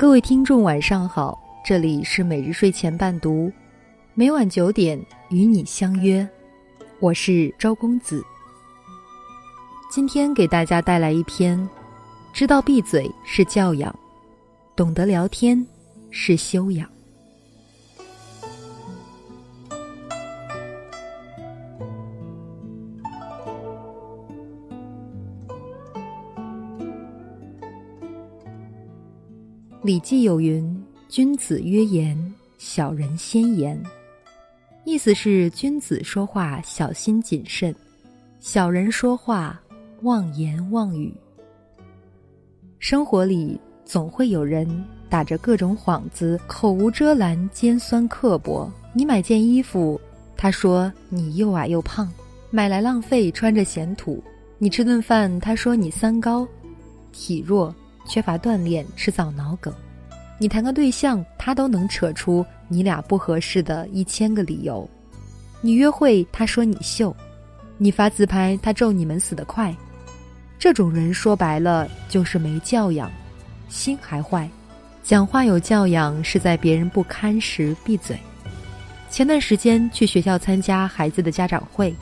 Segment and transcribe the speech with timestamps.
[0.00, 3.52] 各位听众，晚上好，这里是每日睡前伴读，
[4.14, 6.26] 每晚九点与你相约，
[7.00, 8.24] 我是周公子。
[9.90, 11.68] 今天给大家带来一篇：
[12.32, 13.94] 知道闭嘴是教养，
[14.74, 15.62] 懂得聊天
[16.10, 16.88] 是修养。
[29.82, 33.82] 《礼记》有云：“君子曰言，小人先言。”
[34.84, 37.74] 意思是君子说话小心谨慎，
[38.40, 39.58] 小人说话
[40.02, 41.10] 妄言妄语。
[42.78, 44.68] 生活里总会有人
[45.08, 48.70] 打着各种幌子，口无遮拦，尖酸刻薄。
[48.92, 49.98] 你买件衣服，
[50.36, 52.06] 他说你又矮又胖，
[52.50, 54.22] 买来浪费，穿着显土；
[54.58, 56.46] 你吃顿饭，他说你三高，
[57.12, 57.74] 体弱。
[58.10, 59.72] 缺乏锻炼，迟早脑梗。
[60.36, 64.88] 你谈个对象，他都能扯出你俩不合适的一千个理由。
[65.60, 67.14] 你约会，他说你秀；
[67.78, 69.72] 你发自拍，他咒你们死得快。
[70.58, 73.08] 这种人说白了就是没教养，
[73.68, 74.50] 心还坏。
[75.04, 78.18] 讲话有教养是在别人不堪时闭嘴。
[79.08, 81.94] 前段时间去学校参加孩子的家长会，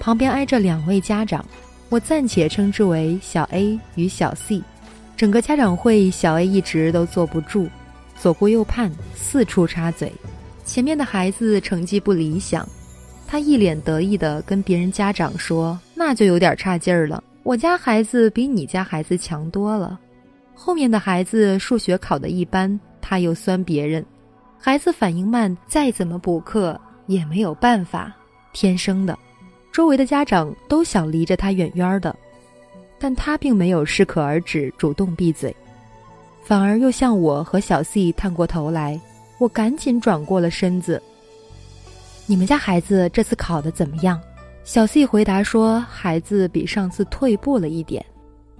[0.00, 1.44] 旁边挨着两位家长，
[1.88, 4.60] 我暂且称之为小 A 与小 C。
[5.20, 7.68] 整个家长会，小 A 一直都坐不住，
[8.16, 10.10] 左顾右盼，四处插嘴。
[10.64, 12.66] 前面的孩子成绩不理想，
[13.26, 20.00] 他一脸得意地跟别人家长说：“那就有点差劲儿了，我家孩子比你家孩子强多了。”
[20.56, 24.02] 后面的孩子数学考得一般，他又酸别人
[24.58, 28.10] ：“孩子反应慢，再怎么补课也没有办法，
[28.54, 29.18] 天生的。”
[29.70, 32.16] 周围的家长都想离着他远远的。
[33.00, 35.56] 但他并没有适可而止，主动闭嘴，
[36.44, 39.00] 反而又向我和小 C 探过头来。
[39.38, 41.02] 我赶紧转过了身子。
[42.26, 44.20] 你们家孩子这次考得怎么样？
[44.64, 48.04] 小 C 回答说：“孩子比上次退步了一点。”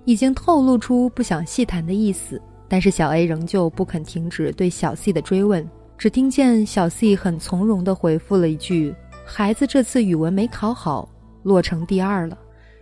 [0.06, 2.40] 已经透露出不想细谈的意思。
[2.66, 8.94] 但是小 A 仍旧不肯停止对小 C 的追问，只听见小 C 很从容地回复了一句
[9.26, 11.06] ：“孩子这次语文没考好，
[11.42, 12.38] 落成第二了。”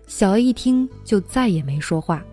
[0.09, 2.25] 小 A 一听就再也没说话，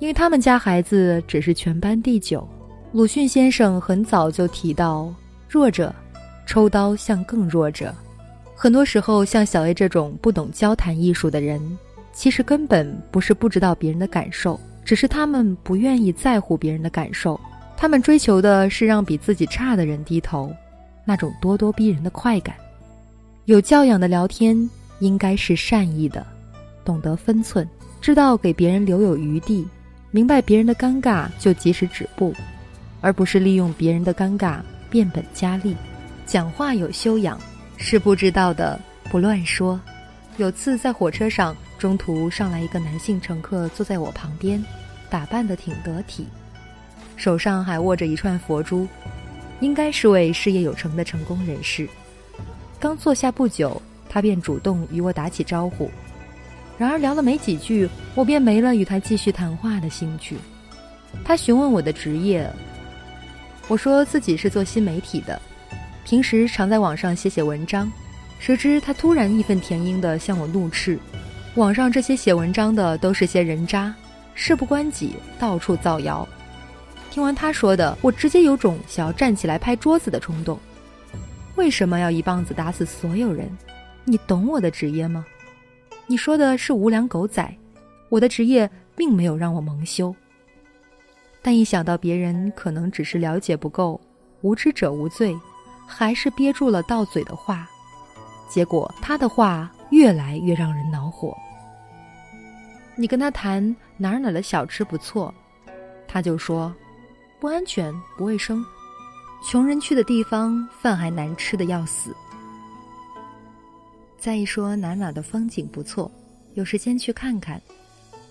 [0.00, 2.46] 因为他们家孩子只是全班第九。
[2.90, 5.14] 鲁迅先生很早就提到，
[5.48, 5.94] 弱者
[6.44, 7.94] 抽刀向更弱者。
[8.56, 11.60] 很多时候，像小 A 这种不懂交谈艺术的人，
[12.12, 17.40] 其实根本不是不知道别人的感受，只是他们不愿意在乎别人的感受。
[17.76, 20.52] 他们追求的是让比自己差的人低头，
[21.04, 22.56] 那种咄咄逼人的快感。
[23.44, 26.26] 有教养的聊天应该是善意的。
[26.88, 27.68] 懂得分寸，
[28.00, 29.68] 知道给别人留有余地，
[30.10, 32.34] 明白别人的尴尬就及时止步，
[33.02, 35.76] 而不是利用别人的尴尬变本加厉。
[36.24, 37.38] 讲话有修养，
[37.76, 39.78] 是不知道的不乱说。
[40.38, 44.64] 有次在火车上，中途上来一个男性乘客坐在我旁边，
[45.10, 46.26] 打扮得挺得体，
[47.16, 48.88] 手上还握着一串佛珠，
[49.60, 51.86] 应该是位事业有成的成功人士。
[52.80, 55.90] 刚坐下不久，他便主动与我打起招呼。
[56.78, 60.36] 然而聊了没几句，我便没了与他继续谈话的兴趣。
[61.24, 62.48] 他询问我的职业，
[63.66, 65.40] 我说自己是做新媒体的，
[66.04, 67.90] 平时常在网上写写文章。
[68.38, 70.96] 谁知他突然义愤填膺地向我怒斥
[71.56, 73.92] ：“网上这些写文章的都是些人渣，
[74.34, 76.26] 事不关己，到处造谣。”
[77.10, 80.56] 听完他说的，我直接有种想要站起来拍桌子的冲动。
[81.56, 83.50] 为什么要一棒子打死所有人？
[84.04, 85.26] 你懂我的职业吗？
[86.10, 87.54] 你说的是无良狗仔，
[88.08, 90.14] 我的职业并没有让我蒙羞。
[91.42, 94.00] 但一想到别人可能只是了解不够，
[94.40, 95.38] 无知者无罪，
[95.86, 97.68] 还是憋住了到嘴的话，
[98.48, 101.36] 结果他的话越来越让人恼火。
[102.96, 103.62] 你跟他谈
[103.98, 105.32] 哪儿哪儿的小吃不错，
[106.08, 106.74] 他就说
[107.38, 108.64] 不安全、不卫生，
[109.46, 112.16] 穷人去的地方饭还难吃的要死。
[114.18, 116.10] 再一说哪哪的风景不错，
[116.54, 117.60] 有时间去看看。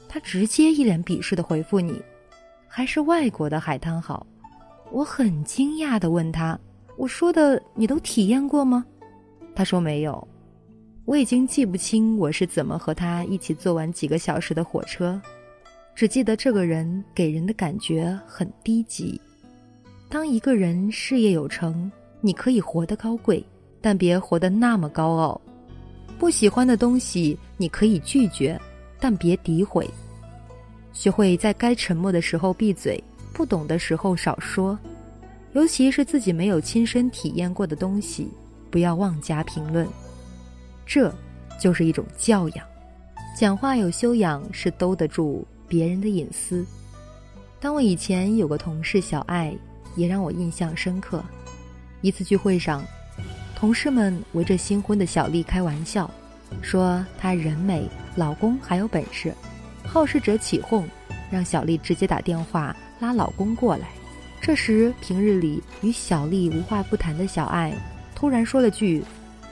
[0.10, 2.02] 他直接一脸鄙视的回复你，
[2.68, 4.26] 还是外国的海滩好。
[4.92, 6.60] 我很惊讶的问他，
[6.98, 8.86] 我说的你都体验过吗？
[9.56, 10.28] 他说没有。
[11.06, 15.20] 我已经记不清我是怎么和他一起坐完几个小时的火车，
[15.96, 19.20] 只记得这个人给人的感觉很低级。
[20.10, 21.90] 当一个人事业有成，
[22.20, 23.44] 你可以活得高贵，
[23.82, 25.40] 但别活得那么高傲。
[26.20, 28.60] 不喜欢的东西你可以拒绝，
[29.00, 29.90] 但别诋毁。
[30.94, 33.02] 学会在该沉默的时候闭嘴，
[33.34, 34.78] 不懂的时候少说，
[35.54, 38.28] 尤其是自己没有亲身体验过的东西，
[38.72, 39.88] 不要妄加评论。
[40.86, 41.14] 这
[41.60, 42.66] 就是一种教养。
[43.38, 46.66] 讲话有修养是兜得住别人的隐私。
[47.60, 49.56] 当我以前有个同事小爱，
[49.96, 51.24] 也让我印象深刻。
[52.02, 52.84] 一次聚会上，
[53.58, 56.08] 同事们围着新婚的小丽开玩笑，
[56.62, 59.34] 说她人美，老公还有本事。
[59.84, 60.88] 好事者起哄，
[61.32, 63.88] 让小丽直接打电话拉老公过来。
[64.40, 67.74] 这时，平日里与小丽无话不谈的小爱，
[68.14, 69.04] 突然说了句：“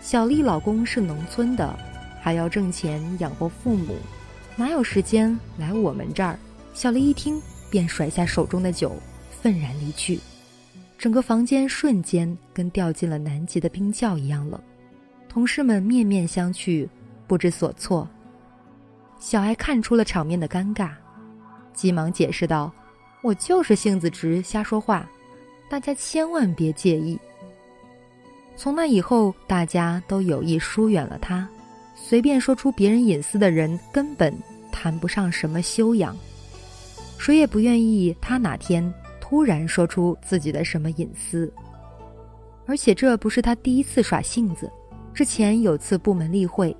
[0.03, 1.75] 小丽老公是农村的。”
[2.21, 3.95] 还要挣钱养活父母，
[4.55, 6.37] 哪有时间来我们这儿？
[6.75, 7.41] 小丽一听，
[7.71, 8.95] 便甩下手中的酒，
[9.41, 10.19] 愤然离去。
[11.05, 14.59] 整个房间瞬间跟掉进了南极的冰窖一样冷，
[15.29, 16.89] 同事们面面相觑，
[17.27, 18.09] 不知所措。
[19.19, 20.93] 小艾看出了场面的尴尬，
[21.75, 22.73] 急忙解释道
[23.21, 25.07] ：“我就是性子直，瞎说话，
[25.69, 27.19] 大家千万别介意。”
[28.57, 31.47] 从那以后，大家都有意疏远了他。
[31.93, 34.35] 随便说出别人隐私的人，根本
[34.71, 36.17] 谈不上什么修养。
[37.19, 38.91] 谁也不愿意他哪天
[39.27, 41.51] 突然说出自己的什么隐私。
[42.67, 44.71] 而且这不是他第一次耍性子，
[45.15, 46.75] 之前有次部门例会，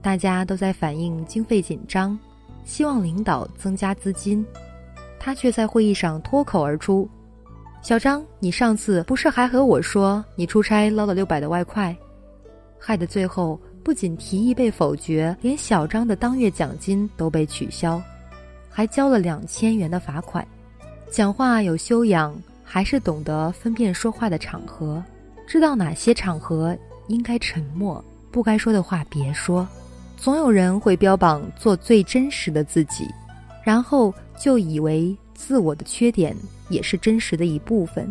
[0.00, 2.16] 大家都在反映经费紧张，
[2.64, 4.46] 希望领导增加资金，
[5.18, 7.08] 他却在会议上脱口而出
[7.82, 11.96] ：“小张，你上次不是还和我说你出差捞了六百的外快？”
[12.78, 13.60] 害得最后。
[13.84, 18.00] 不仅提议被否决，连小张的当月奖金都被取消，
[18.70, 20.46] 还交了两千元的罚款。
[21.12, 25.04] 讲话有修养，还是懂得分辨说话的场合，
[25.46, 26.74] 知道哪些场合
[27.08, 29.68] 应该沉默，不该说的话别说。
[30.16, 33.06] 总有人会标榜做最真实的自己，
[33.62, 36.34] 然后就以为自我的缺点
[36.70, 38.10] 也是真实的一部分。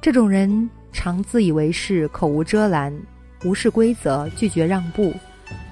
[0.00, 2.98] 这种人常自以为是，口无遮拦。
[3.44, 5.12] 无视规则，拒绝让步，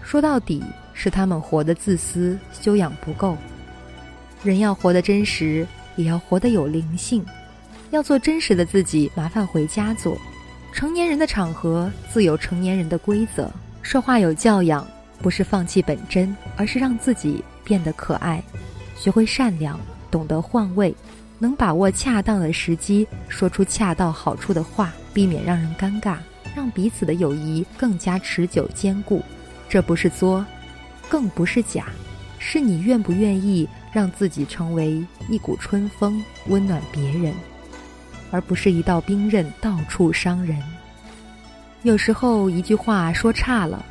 [0.03, 0.63] 说到底
[0.93, 3.35] 是他们活得自私，修养不够。
[4.45, 7.25] 人要活得真实，也要活得有灵性。
[7.91, 10.17] 要做真实的自己，麻烦回家做。
[10.73, 13.51] 成年人的场合自有成年人的规则。
[13.83, 14.87] 说话有教养，
[15.23, 18.43] 不是放弃本真，而是让自己变得可爱，
[18.97, 19.79] 学会善良，
[20.11, 20.95] 懂得换位，
[21.39, 26.17] 能把握恰当的时机，说出恰到好处的话，避免让人尴尬。
[26.55, 29.23] 让彼此的友谊更加持久坚固，
[29.69, 30.45] 这不是作，
[31.07, 31.87] 更不是假，
[32.39, 37.33] 是你愿不愿意让自己成为一股春风，温暖别人，
[38.31, 40.63] 而不是一道冰刃，到处伤人。
[41.83, 43.85] 有时候一句话说差了，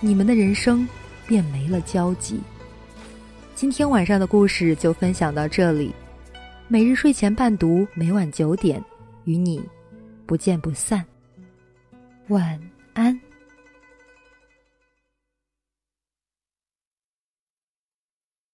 [0.00, 0.88] 你们的人生
[1.26, 2.40] 便没了交集。
[3.54, 5.94] 今天晚上的故事就分享到这里，
[6.68, 8.82] 每日睡前伴读，每晚九点
[9.24, 9.62] 与你
[10.26, 11.04] 不见不散。
[12.28, 12.58] 晚
[12.94, 13.31] 安。